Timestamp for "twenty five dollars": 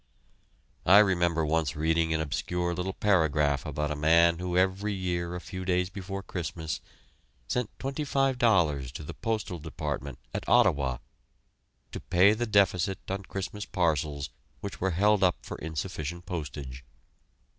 7.77-8.91